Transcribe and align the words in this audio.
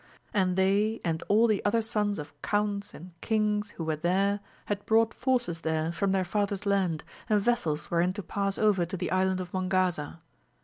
And 0.33 0.55
they 0.55 0.99
and 1.05 1.21
all 1.27 1.45
the 1.45 1.63
other 1.63 1.83
sons 1.83 2.17
of 2.17 2.33
counts 2.41 2.95
and 2.95 3.11
kings 3.21 3.69
who 3.77 3.83
were 3.83 3.95
there 3.97 4.39
had 4.65 4.83
brought 4.87 5.13
forces 5.13 5.61
there 5.61 5.91
from 5.91 6.11
their 6.11 6.25
father's 6.25 6.65
land, 6.65 7.03
and 7.29 7.39
vessels 7.39 7.91
wherein 7.91 8.11
to 8.13 8.23
pass 8.23 8.57
over 8.57 8.83
to 8.83 8.97
the 8.97 9.11
Island 9.11 9.39
of 9.39 9.53
Mongaza. 9.53 10.17